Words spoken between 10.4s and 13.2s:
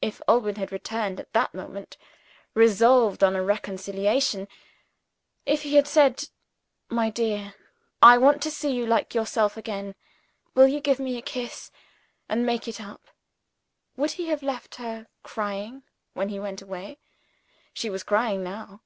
will you give me a kiss, and make it up"